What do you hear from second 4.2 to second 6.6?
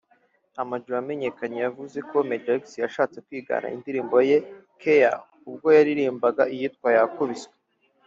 ye ``Care’’ ubwo yaririmbaga